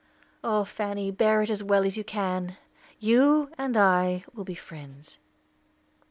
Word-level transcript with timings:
"Oh, 0.43 0.65
Fanny, 0.65 1.11
bear 1.11 1.43
it 1.43 1.51
as 1.51 1.61
well 1.63 1.83
as 1.83 1.95
you 1.95 2.03
can! 2.03 2.57
You 2.97 3.51
and 3.59 3.77
I 3.77 4.23
will 4.33 4.43
be 4.43 4.55
friends." 4.55 5.19